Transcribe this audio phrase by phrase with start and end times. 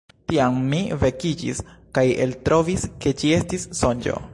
[0.29, 1.61] Tiam mi vekiĝis,
[1.99, 4.23] kaj eltrovis, ke ĝi estis sonĝo.